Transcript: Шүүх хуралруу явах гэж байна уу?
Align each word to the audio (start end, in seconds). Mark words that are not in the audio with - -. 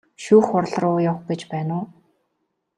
Шүүх 0.23 0.45
хуралруу 0.51 0.97
явах 1.09 1.23
гэж 1.29 1.41
байна 1.51 1.73
уу? 1.79 1.87